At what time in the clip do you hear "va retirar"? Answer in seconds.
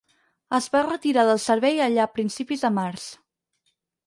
0.75-1.25